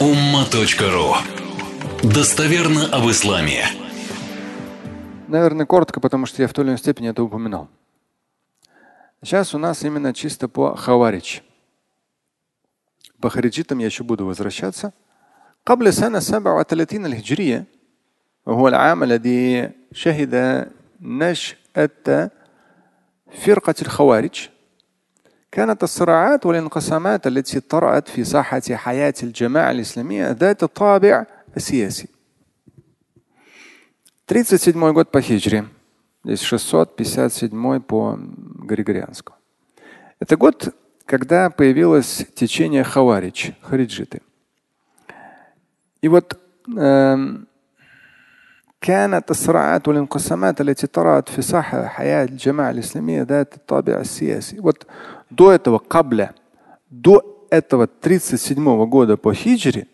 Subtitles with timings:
[0.00, 1.14] umma.ru
[2.02, 3.64] Достоверно об исламе.
[5.28, 7.68] Наверное, коротко, потому что я в той или иной степени это упоминал.
[9.22, 11.42] Сейчас у нас именно чисто по хаварич.
[13.20, 14.92] По хариджитам я еще буду возвращаться.
[15.66, 17.64] قبل سنة 37 الهجرية
[18.46, 20.66] وهو العام الذي شهد
[21.00, 22.30] نشأة
[23.44, 24.48] فرقة الخوارج
[25.52, 32.08] كانت الصراعات والانقسامات التي طرأت في ساحة حياة الجماعة الإسلامية ذات الطابع السياسي.
[34.28, 35.64] 37 год по хиджре.
[36.24, 38.18] Здесь 657 по
[38.58, 39.36] Григорианскому.
[40.18, 44.20] Это год, когда появилось течение хаварич, хариджиты.
[46.02, 46.38] И вот
[46.76, 47.16] э,
[48.80, 54.60] كانت الصراعات والانقسامات التي طرأت في ساحة حياة الجماعة الإسلامية ذات الطابع السياسي.
[54.60, 54.86] Вот
[55.31, 56.35] до этого, кабля,
[56.89, 59.87] до этого 37 года по хиджре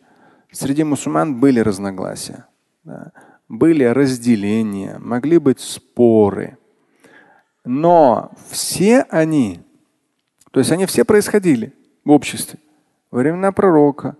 [0.51, 2.45] среди мусульман были разногласия,
[2.83, 3.11] да,
[3.47, 6.57] были разделения, могли быть споры.
[7.63, 9.61] Но все они,
[10.51, 12.59] то есть они все происходили в обществе
[13.11, 14.17] во времена пророка,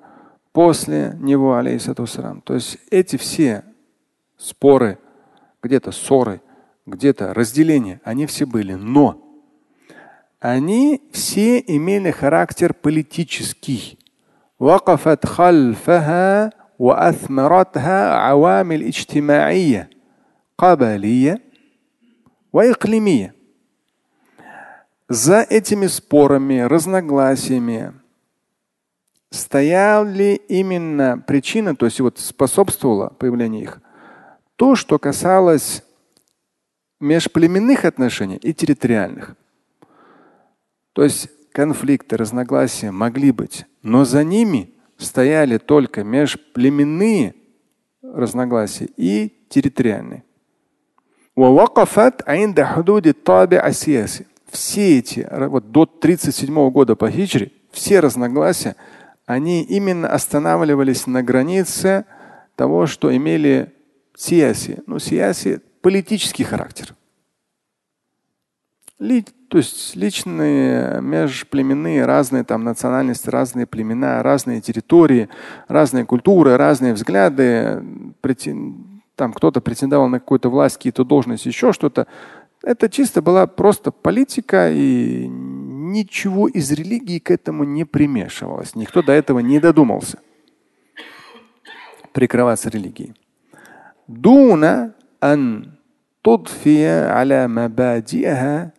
[0.54, 2.42] после него, алейхиссалам.
[2.42, 3.64] То есть эти все
[4.38, 4.98] споры,
[5.62, 6.42] где-то ссоры,
[6.86, 8.74] где-то разделения, они все были.
[8.74, 9.27] Но
[10.41, 13.99] они все имели характер политический.
[14.63, 19.91] وقفت خلفها وأثمرتها عوامل اجتماعية
[20.59, 21.41] قبلية
[22.53, 23.35] وإقليمية.
[25.09, 27.93] За этими спорами, разногласиями
[29.31, 33.81] стояли именно причины, то есть вот способствовало появлению их,
[34.57, 35.83] то, что касалось
[37.01, 39.35] межплеменных отношений и территориальных.
[40.98, 47.36] То есть конфликты, разногласия могли быть, но за ними стояли только межплеменные
[48.02, 50.24] разногласия и территориальные.
[54.50, 58.76] Все эти, вот до 37 года по хиджре, все разногласия,
[59.28, 62.06] они именно останавливались на границе
[62.56, 63.72] того, что имели
[64.16, 64.80] сияси.
[64.88, 66.96] Ну, сияси– политический характер
[69.00, 75.30] то есть личные, э, межплеменные, разные там национальности, разные племена, разные территории,
[75.68, 77.84] разные культуры, разные взгляды.
[78.22, 79.02] Претен...
[79.16, 82.08] Там кто-то претендовал на какую-то власть, какие-то должности, еще что-то.
[82.64, 88.76] Это чисто была просто политика, и ничего из религии к этому не примешивалось.
[88.76, 90.20] Никто до этого не додумался
[92.18, 93.14] прикрываться религией.
[94.08, 95.78] Дуна ан
[96.24, 98.74] тудфия аля мабадиаха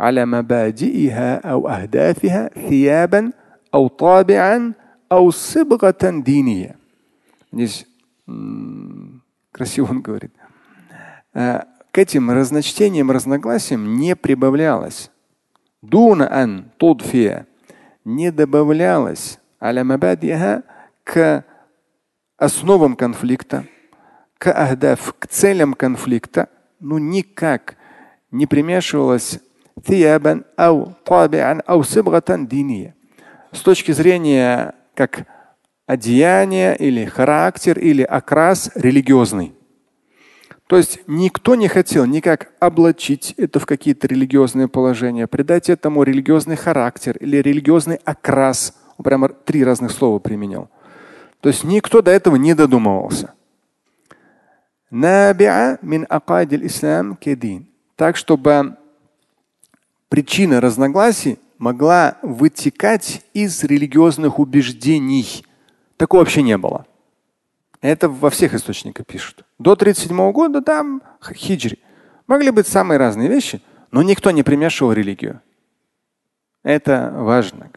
[0.00, 3.32] على مبادئها أو أهدافها ثيابا
[3.74, 4.72] أو طابعا
[5.12, 6.76] أو صبغة دينية.
[7.52, 7.86] Здесь
[9.52, 10.32] красиво он говорит.
[11.32, 15.10] К этим разночтениям, разногласиям не прибавлялось.
[15.80, 17.46] Дуна ан tudfия
[18.04, 20.62] не добавлялось аля мабадиха
[21.04, 21.44] к
[22.36, 23.64] основам конфликта,
[24.38, 26.48] к ахдав, к целям конфликта,
[26.80, 27.76] ну никак
[28.30, 29.40] не примешивалось
[29.84, 32.94] ثيابا أو طابعا أو صبغة دينية.
[33.52, 35.26] С точки зрения как
[35.86, 39.54] одеяние или характер или окрас религиозный.
[40.66, 46.56] То есть никто не хотел никак облачить это в какие-то религиозные положения, придать этому религиозный
[46.56, 48.74] характер или религиозный окрас.
[48.98, 50.68] Он прямо три разных слова применил.
[51.40, 53.34] То есть никто до этого не додумывался.
[57.96, 58.76] Так, чтобы
[60.10, 65.44] причина разногласий могла вытекать из религиозных убеждений.
[65.96, 66.86] Такого вообще не было.
[67.80, 69.44] Это во всех источниках пишут.
[69.58, 71.78] До 37 года там хиджри.
[72.26, 75.40] Могли быть самые разные вещи, но никто не примешивал религию.
[76.62, 77.70] Это важно.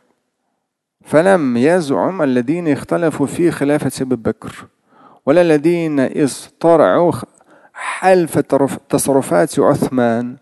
[1.05, 4.68] فلم يزعم الذين اختلفوا في خلافة أبي بكر
[5.25, 7.12] ولا الذين اصطرعوا
[7.74, 8.39] حلف
[8.89, 10.38] تصرفات عثمان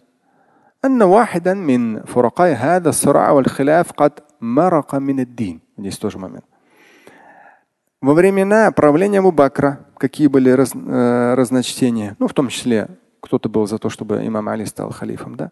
[0.85, 5.61] أن واحدا من فرقاء هذا الصراع والخلاف قد مرق من الدين.
[5.77, 6.45] Здесь тоже момент.
[8.01, 12.15] Во времена правления Абу Бакра какие были раз, э, разночтения?
[12.19, 12.88] Ну, в том числе
[13.21, 15.51] кто-то был за то, чтобы имам Али стал халифом, да?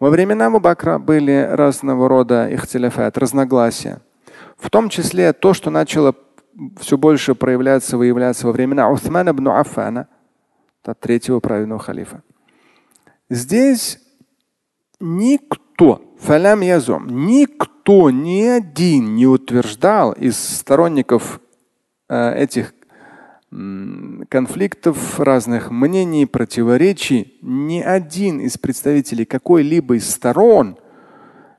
[0.00, 4.00] Во времена Абу Бакра были разного рода ихтиляфат, разногласия.
[4.56, 6.14] В том числе то, что начало
[6.80, 10.08] все больше проявляться, выявляться во времена Усмана ибн Аффана,
[11.00, 12.22] третьего праведного халифа.
[13.30, 13.98] Здесь
[15.00, 21.40] никто, фалям язум, никто, ни один не утверждал из сторонников
[22.08, 22.74] э, этих
[24.28, 30.76] конфликтов, разных мнений, противоречий, ни один из представителей какой-либо из сторон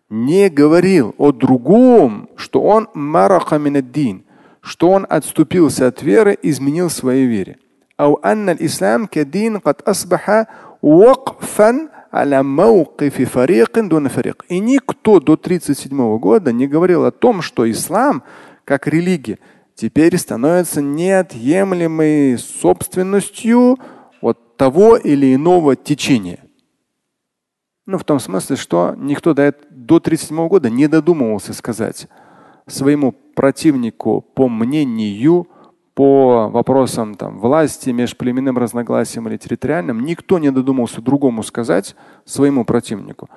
[0.09, 4.25] не говорил о другом, что он мараха минаддин,
[4.61, 7.57] что он отступился от веры, изменил своей вере.
[7.99, 10.45] أو أن الإسلام كدين قد أصبح
[10.83, 11.89] وقفا
[14.48, 18.24] И никто до 1937 года не говорил о том, что ислам,
[18.64, 19.38] как религия,
[19.76, 23.78] теперь становится неотъемлемой собственностью
[24.20, 26.40] вот того или иного течения.
[27.86, 32.08] Ну, в том смысле, что никто до 1937 года не додумывался сказать
[32.66, 35.48] своему противнику по мнению
[35.94, 43.28] по вопросам там, власти, межплеменным разногласиям или территориальным, никто не додумался другому сказать своему противнику,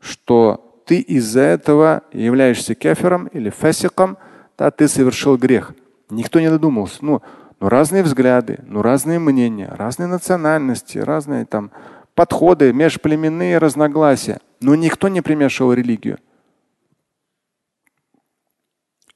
[0.00, 4.18] что ты из-за этого являешься кефером или фасиком,
[4.58, 5.72] да, ты совершил грех.
[6.10, 6.98] Никто не додумался.
[7.00, 7.22] Ну,
[7.60, 11.70] ну разные взгляды, ну разные мнения, разные национальности, разные там
[12.14, 14.40] подходы, межплеменные разногласия.
[14.60, 16.18] Но никто не примешивал религию.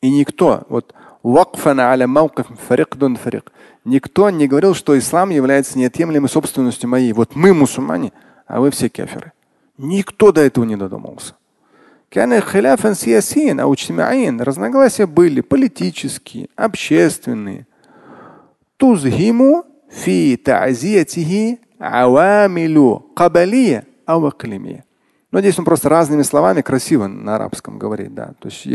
[0.01, 0.95] И никто, вот
[3.85, 7.13] никто не говорил, что ислам является неотъемлемой собственностью моей.
[7.13, 8.13] Вот мы мусульмане,
[8.47, 9.33] а вы все кеферы.
[9.77, 11.35] Никто до этого не додумался.
[14.39, 17.67] Разногласия были политические, общественные.
[18.77, 24.33] Тузгиму фи та'зиятихи авамилю кабалия ау
[25.33, 28.15] Но здесь он просто разными словами красиво на арабском говорит.
[28.15, 28.35] Да.
[28.39, 28.67] То есть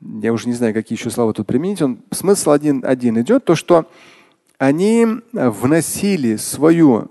[0.00, 1.82] я, уже не знаю, какие еще слова тут применить.
[1.82, 3.86] Он, смысл один, один идет, то, что
[4.58, 7.08] они вносили свою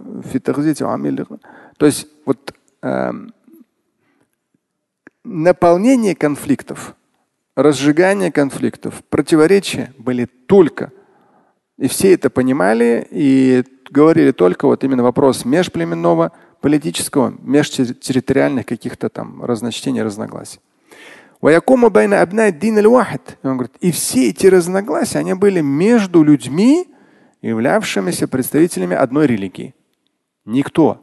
[1.77, 3.33] то есть вот эм,
[5.23, 6.95] наполнение конфликтов,
[7.55, 10.91] разжигание конфликтов, противоречия были только.
[11.77, 16.31] И все это понимали и говорили только вот именно вопрос межплеменного,
[16.61, 20.59] политического, межтерриториальных каких-то там разночтений, разногласий.
[23.43, 26.87] Он говорит, и все эти разногласия, они были между людьми,
[27.41, 29.73] являвшимися представителями одной религии.
[30.43, 31.01] Никто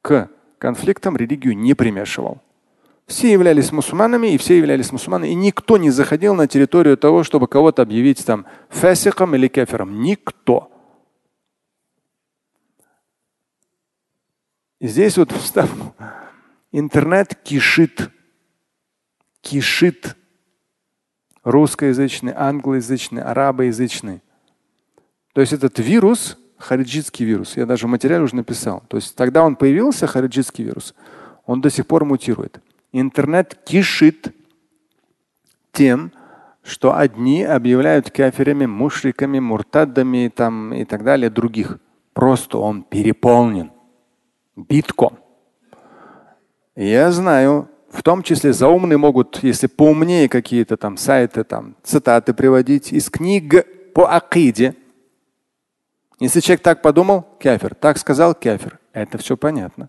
[0.00, 2.40] к конфликтам религию не примешивал.
[3.06, 5.30] Все являлись мусульманами, и все являлись мусульманами.
[5.30, 10.02] И никто не заходил на территорию того, чтобы кого-то объявить там фасиком или кефером.
[10.02, 10.70] Никто.
[14.78, 15.94] И здесь вот вставку.
[16.70, 18.10] Интернет кишит.
[19.48, 20.14] Кишит.
[21.42, 24.20] Русскоязычный, англоязычный, арабоязычный.
[25.32, 28.82] То есть этот вирус, хариджитский вирус, я даже в материале уже написал.
[28.88, 30.94] То есть тогда он появился, хариджитский вирус,
[31.46, 32.60] он до сих пор мутирует.
[32.92, 34.34] Интернет кишит
[35.72, 36.12] тем,
[36.62, 41.78] что одни объявляют кафирами, мушриками, муртадами там, и так далее других.
[42.12, 43.72] Просто он переполнен
[44.56, 45.18] битком.
[46.76, 52.92] Я знаю, в том числе заумные могут, если поумнее какие-то там сайты, там цитаты приводить
[52.92, 54.74] из книг по акиде.
[56.20, 58.78] Если человек так подумал, кафир, так сказал, кафир.
[58.92, 59.88] Это все понятно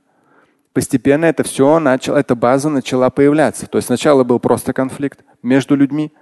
[0.74, 3.68] постепенно это все начало, эта база начала появляться.
[3.68, 6.14] То есть сначала был просто конфликт между людьми,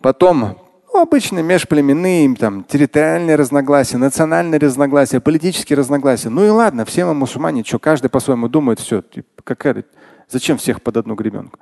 [0.00, 0.61] потом
[1.02, 6.28] обычные межплеменные, там, территориальные разногласия, национальные разногласия, политические разногласия.
[6.28, 9.84] Ну и ладно, все мы мусульмане, что каждый по-своему думает, все, типа, какая,
[10.28, 11.58] зачем всех под одну гребенку?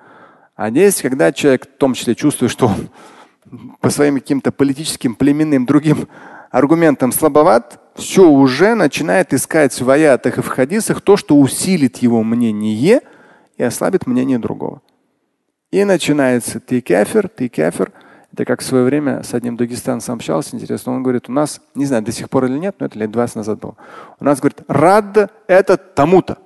[0.55, 2.91] А здесь, когда человек в том числе чувствует, что он
[3.81, 6.09] по своим каким-то политическим, племенным, другим
[6.51, 12.23] аргументам слабоват, все уже начинает искать в аятах и в хадисах то, что усилит его
[12.23, 13.01] мнение
[13.57, 14.83] и ослабит мнение другого.
[15.71, 17.93] И начинается ты кафир, ты кафир.
[18.33, 21.85] Это как в свое время с одним дагестанцем общался, интересно, он говорит, у нас, не
[21.85, 23.77] знаю, до сих пор или нет, но это лет 20 назад было.
[24.21, 26.39] У нас, говорит, рад это тому-то.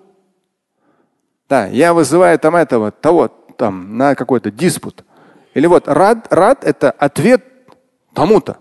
[1.48, 5.04] Да, я вызываю там этого, того, там, на какой-то диспут.
[5.52, 7.44] Или вот рад, рад это ответ
[8.14, 8.56] тому-то.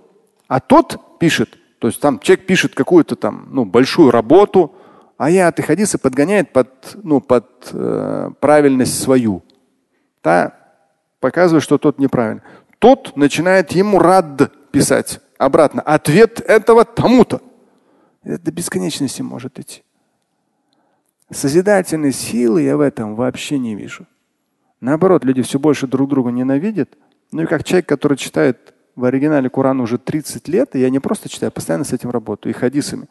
[0.48, 4.76] А тот пишет, то есть там человек пишет какую-то там ну, большую работу,
[5.18, 6.70] а я от хадисы подгоняет под,
[7.02, 9.44] ну, под э, правильность свою.
[10.22, 10.54] Да,
[11.20, 12.42] показывает, что тот неправильно.
[12.84, 15.82] Тот начинает ему рад писать обратно.
[15.82, 17.42] Ответ этого тому-то.
[18.24, 19.84] Это до бесконечности может идти.
[21.32, 24.06] Созидательной силы я в этом вообще не вижу.
[24.82, 26.90] Наоборот, люди все больше друг друга ненавидят.
[27.32, 31.00] Ну и как человек, который читает в оригинале Коран уже 30 лет, и я не
[31.00, 33.08] просто читаю, постоянно с этим работаю, и хадисами.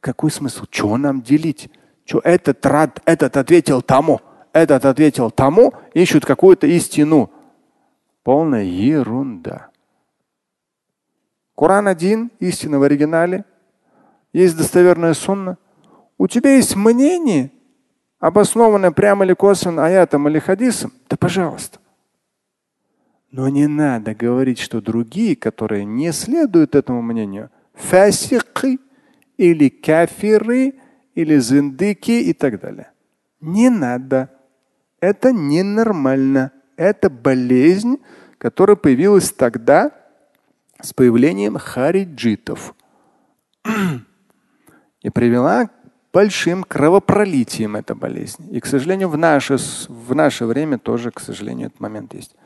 [0.00, 0.64] Какой смысл?
[0.70, 1.70] Чего нам делить?
[2.04, 7.30] Что этот рад, этот ответил тому, этот ответил тому, ищут какую-то истину.
[8.24, 9.68] Полная ерунда.
[11.54, 13.44] Коран один, истина в оригинале,
[14.32, 15.58] есть достоверная сунна.
[16.16, 17.52] У тебя есть мнение,
[18.18, 21.78] обоснованное прямо или косвенно аятом или хадисом, да пожалуйста.
[23.30, 28.78] Но не надо говорить, что другие, которые не следуют этому мнению, фасики
[29.36, 30.74] или кафиры
[31.14, 32.90] или зиндыки и так далее.
[33.40, 34.30] Не надо.
[34.98, 36.52] Это ненормально.
[36.76, 37.98] Это болезнь,
[38.38, 39.92] которая появилась тогда
[40.80, 42.74] с появлением хариджитов
[45.00, 45.70] и привела к
[46.12, 48.48] большим кровопролитием эта болезнь.
[48.54, 49.56] И, к сожалению, в наше,
[49.88, 52.36] в наше время тоже, к сожалению, этот момент есть.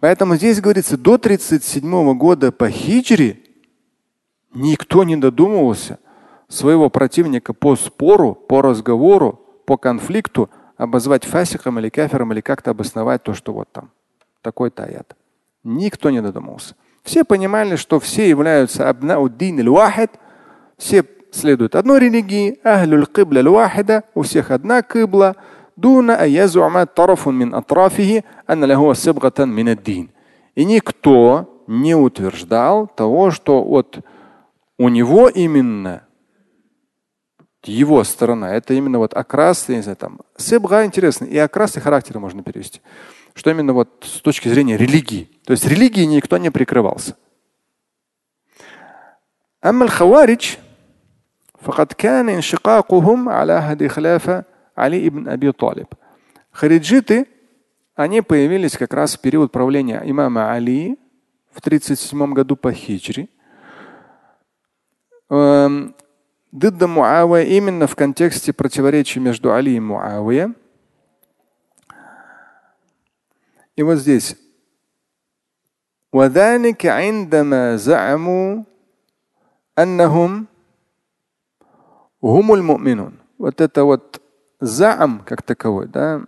[0.00, 3.40] Поэтому здесь говорится, до 37 года по хиджре
[4.52, 5.98] никто не додумывался
[6.48, 10.50] своего противника по спору, по разговору, по конфликту
[10.82, 13.90] обозвать фасиком или кафером или как-то обосновать то, что вот там
[14.42, 15.16] такой-то аят.
[15.62, 16.74] Никто не додумался.
[17.04, 20.10] Все понимали, что все являются абнауддин аль-вахид,
[20.76, 25.36] все следуют одной религии, ахлюль кибля аль-вахида, у всех одна кибла,
[25.76, 30.10] дуна аязуама тарафун мин атрафихи, анна лахуа сибгатан мин аддин.
[30.54, 34.00] И никто не утверждал того, что вот
[34.78, 36.02] у него именно
[37.63, 41.79] его сторона, это именно вот окрас, я не знаю, там, сыбга интересно, и окрас, и
[41.79, 42.81] характер можно перевести.
[43.33, 45.29] Что именно вот с точки зрения религии.
[45.45, 47.15] То есть религии никто не прикрывался.
[49.65, 50.57] أما الخوارج
[51.61, 54.45] فقد كان انشقاقهم على عهد خلافة
[54.77, 55.95] Али ибн Аби Талиб.
[56.51, 57.27] Хариджиты,
[57.95, 60.97] они появились как раз в период правления имама Али
[61.51, 63.27] в 37 году по хиджре.
[66.51, 70.53] Эм, Дыдда Муавия именно в контексте противоречия между Али и Муавия.
[73.75, 74.35] И вот здесь.
[76.13, 78.63] وذلك عندما زعموا
[79.77, 80.47] أنهم
[82.23, 83.13] هم المؤمنون.
[83.37, 84.21] Вот это вот
[84.59, 86.23] заам как таковой, да,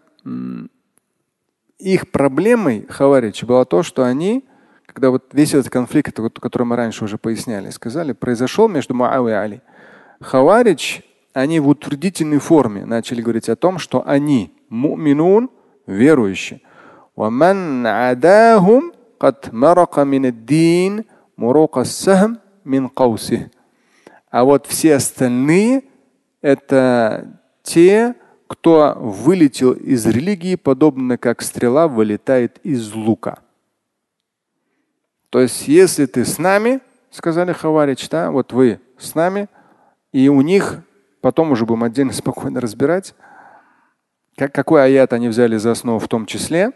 [1.79, 4.45] их проблемой Хаварич было то, что они,
[4.85, 9.35] когда вот весь этот конфликт, который мы раньше уже поясняли, сказали, произошел между Муавой и
[9.35, 9.61] Али.
[10.20, 11.02] Хаварич,
[11.32, 15.50] они в утвердительной форме начали говорить о том, что они муминун,
[15.86, 16.60] верующие.
[24.30, 25.84] А вот все остальные
[26.40, 28.14] это те,
[28.46, 33.38] кто вылетел из религии, подобно как стрела вылетает из лука.
[35.30, 36.80] То есть, если ты с нами,
[37.10, 39.48] сказали Хаварич, да, вот вы с нами,
[40.14, 40.78] и у них,
[41.20, 43.14] потом уже будем отдельно спокойно разбирать,
[44.36, 46.70] как, какой аят они взяли за основу в том числе.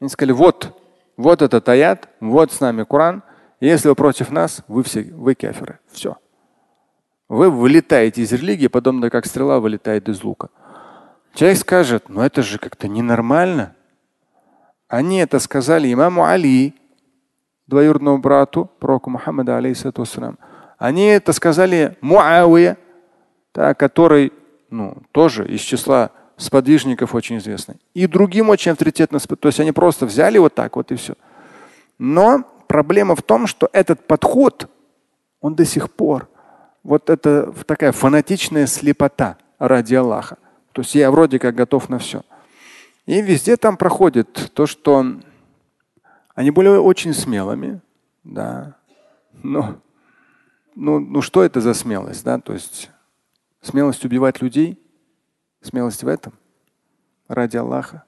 [0.00, 0.80] Они сказали, вот,
[1.16, 3.24] вот этот аят, вот с нами Коран.
[3.58, 5.80] Если вы против нас, вы все, вы каферы.
[5.90, 6.16] Все.
[7.28, 10.50] Вы вылетаете из религии, подобно как стрела вылетает из лука.
[11.34, 13.74] Человек скажет, ну это же как-то ненормально.
[14.86, 16.74] Они это сказали имаму Али,
[17.66, 20.04] двоюродному брату, пророку Мухаммада, алейхиссату
[20.78, 22.76] Они это сказали Муавия,
[23.54, 24.32] да, который
[24.70, 27.76] ну, тоже из числа сподвижников очень известный.
[27.94, 29.18] И другим очень авторитетно.
[29.20, 31.14] То есть они просто взяли вот так вот и все.
[31.98, 34.68] Но проблема в том, что этот подход,
[35.40, 36.28] он до сих пор
[36.82, 40.38] вот это такая фанатичная слепота ради Аллаха.
[40.72, 42.22] То есть я вроде как готов на все.
[43.06, 45.06] И везде там проходит то, что
[46.34, 47.80] они были очень смелыми,
[48.24, 48.76] да.
[49.42, 49.76] Но,
[50.74, 52.38] ну, ну что это за смелость, да?
[52.38, 52.90] То есть
[53.60, 54.80] смелость убивать людей,
[55.62, 56.34] смелость в этом
[57.28, 58.04] ради Аллаха.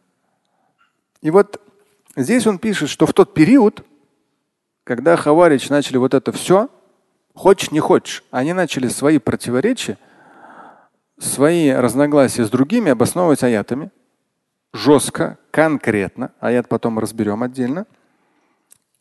[1.23, 1.61] И вот
[2.16, 3.85] здесь он пишет, что в тот период,
[4.85, 6.68] когда Хаварич начали вот это все,
[7.37, 8.25] Хочешь, не хочешь.
[8.30, 9.99] Они начали свои противоречия,
[11.18, 13.90] свои разногласия с другими обосновывать аятами.
[14.73, 16.32] Жестко, конкретно.
[16.40, 17.87] Аят потом разберем отдельно.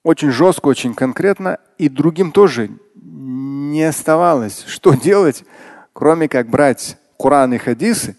[0.05, 1.57] Очень жестко, очень конкретно.
[1.79, 5.43] И другим тоже не оставалось, что делать,
[5.93, 8.15] кроме как брать Коран и хадисы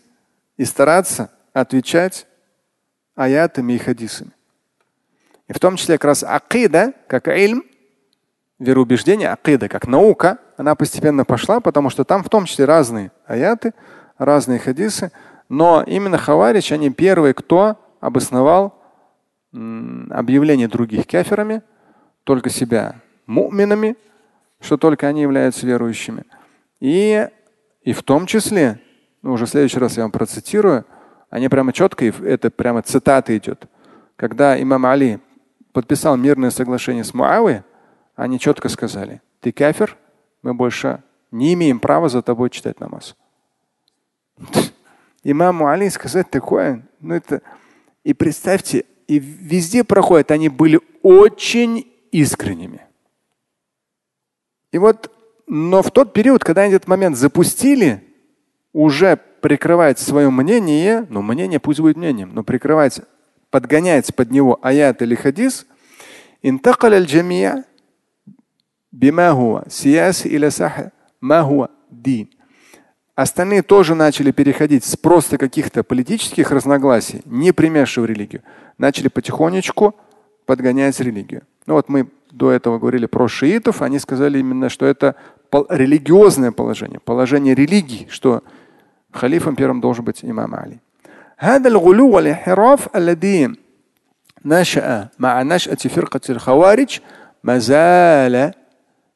[0.57, 2.27] и стараться отвечать
[3.15, 4.33] аятами и хадисами.
[5.47, 7.63] И в том числе как раз акида, как ильм,
[8.59, 13.75] вероубеждение, акида, как наука, она постепенно пошла, потому что там в том числе разные аяты,
[14.19, 15.13] разные хадисы.
[15.49, 18.75] Но именно Хаварич, они первые, кто обосновал
[19.53, 21.63] объявление других каферами,
[22.27, 23.97] только себя муминами,
[24.61, 26.25] что только они являются верующими.
[26.81, 27.29] И,
[27.83, 28.81] и в том числе,
[29.23, 30.85] ну, уже в следующий раз я вам процитирую,
[31.31, 33.69] они прямо четко, это прямо цитата идет.
[34.17, 35.21] Когда имам Али
[35.73, 37.63] подписал мирное соглашение с Муавой,
[38.17, 39.97] они четко сказали, ты кафир,
[40.43, 43.15] мы больше не имеем права за тобой читать намаз.
[45.23, 47.41] Имаму Али сказать такое, ну это,
[48.03, 52.82] и представьте, и везде проходят, они были очень искренними.
[54.72, 55.12] И вот,
[55.48, 58.04] но в тот период, когда они этот момент запустили,
[58.74, 63.02] уже прикрывать свое мнение, ну мнение пусть будет мнением, но прикрывать,
[63.50, 65.66] подгонять под него аят или хадис,
[66.46, 67.64] انتقل الجميع
[68.92, 70.80] بما هو سياسي إلى صح
[71.22, 72.30] ما هو دين.
[73.14, 78.42] Остальные тоже начали переходить с просто каких-то политических разногласий, не примешивая религию,
[78.78, 79.96] начали потихонечку
[80.46, 81.44] подгонять религию.
[81.68, 85.16] Ну вот мы до этого говорили про шиитов, они сказали именно, что это
[85.70, 88.44] религиозное положение, положение религии, что
[89.12, 90.80] халифом первым должен быть имам Али.
[91.38, 93.50] هذا الغلو والانحراف الذي
[94.46, 97.00] نشأ مع نشأة فرقة الخوارج
[97.44, 98.54] ما زال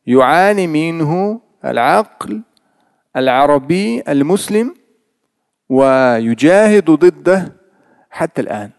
[0.06, 2.42] يعاني منه العقل
[3.16, 4.76] العربي المسلم
[5.70, 7.54] ويجاهد ضده
[8.10, 8.72] حتى الآن.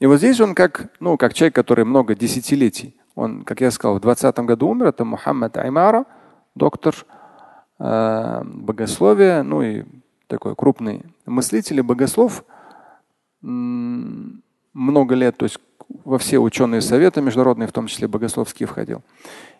[0.00, 3.96] и вот здесь он как, ну, как человек, который много десятилетий, он, как я сказал,
[3.96, 6.04] в 20 году умер, это Мухаммад Аймара,
[6.54, 6.94] доктор
[7.80, 9.84] э, богословия, ну и
[10.28, 11.78] такой крупный мыслитель.
[11.78, 12.44] И богослов,
[13.40, 15.58] много лет, то есть
[16.04, 19.02] во все ученые советы международные, в том числе богословские, входил.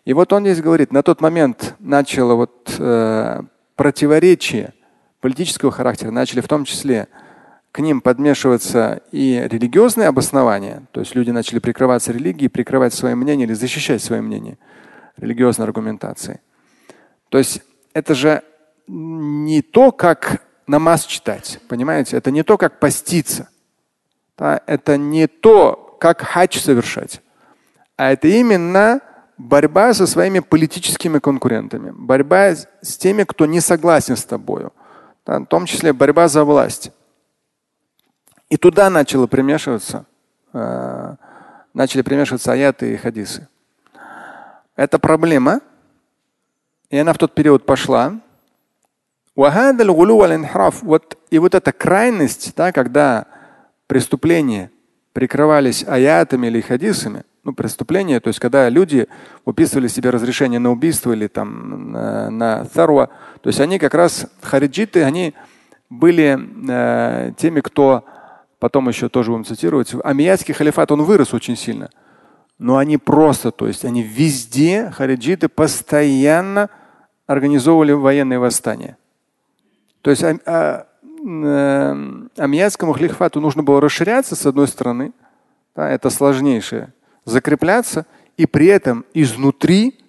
[0.05, 3.41] И вот он здесь говорит, на тот момент начало вот э,
[3.75, 4.73] противоречие
[5.21, 7.07] политического характера, начали в том числе
[7.71, 13.45] к ним подмешиваться и религиозные обоснования, то есть люди начали прикрываться религией, прикрывать свое мнение
[13.45, 14.57] или защищать свое мнение
[15.17, 16.39] религиозной аргументацией.
[17.29, 17.61] То есть
[17.93, 18.43] это же
[18.87, 22.17] не то, как намаз читать, понимаете?
[22.17, 23.49] Это не то, как поститься.
[24.37, 24.61] Да?
[24.65, 27.21] Это не то, как хадж совершать.
[27.97, 29.01] А это именно
[29.37, 34.67] борьба со своими политическими конкурентами, борьба с теми, кто не согласен с тобой,
[35.25, 35.39] да?
[35.39, 36.91] в том числе борьба за власть.
[38.49, 40.05] И туда начало примешиваться,
[40.53, 41.15] э,
[41.73, 43.47] начали примешиваться аяты и хадисы.
[44.75, 45.61] Это проблема,
[46.89, 48.19] и она в тот период пошла.
[49.35, 53.25] Вот, и вот эта крайность, да, когда
[53.87, 54.71] преступления
[55.13, 59.07] прикрывались аятами или хадисами, ну, преступления, то есть когда люди
[59.45, 63.09] выписывали себе разрешение на убийство или там на, на то
[63.45, 65.33] есть они как раз хариджиты, они
[65.89, 66.37] были
[66.69, 68.03] э, теми, кто
[68.59, 71.89] потом еще тоже будем цитировать, амиятский халифат, он вырос очень сильно.
[72.57, 76.69] Но они просто, то есть они везде, хариджиты, постоянно
[77.25, 78.97] организовывали военные восстания.
[80.01, 85.13] То есть а, а, э, амиятскому халифату нужно было расширяться с одной стороны,
[85.75, 86.93] да, это сложнейшее,
[87.25, 89.99] закрепляться, и при этом изнутри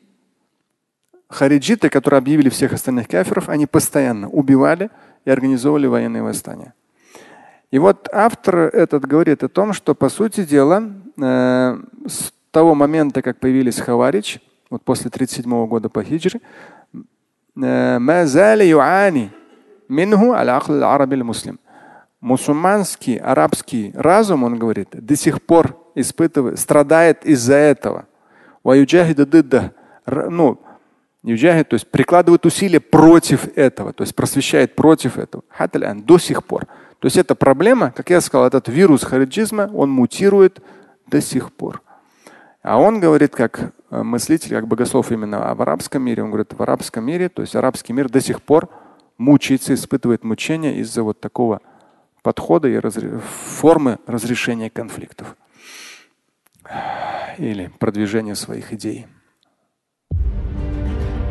[1.28, 4.90] хариджиты, которые объявили всех остальных кафиров, они постоянно убивали
[5.24, 6.74] и организовывали военные восстания.
[7.70, 10.83] И вот автор этот говорит о том, что по сути дела
[11.16, 16.40] э, с того момента, как появились хаварич, вот после 37 года по хиджре,
[17.61, 17.98] э.
[22.20, 28.06] Мусульманский, арабский разум, он говорит, до сих пор испытывает, страдает из-за этого.
[28.62, 30.61] Ну,
[31.22, 35.42] юджахид, то есть прикладывает усилия против этого, то есть просвещает против этого.
[36.04, 36.66] До сих пор.
[37.00, 40.60] То есть эта проблема, как я сказал, этот вирус хариджизма, он мутирует
[41.06, 41.82] до сих пор.
[42.62, 46.62] А он говорит, как э, мыслитель, как богослов именно в арабском мире, он говорит, в
[46.62, 48.68] арабском мире, то есть арабский мир до сих пор
[49.16, 51.62] мучается, испытывает мучения из-за вот такого
[52.22, 53.18] подхода и разре...
[53.18, 55.36] формы разрешения конфликтов
[57.38, 59.06] или продвижения своих идей.